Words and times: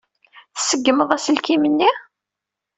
Tṣeggem-d 0.57 1.09
aselkim-nni? 1.15 1.91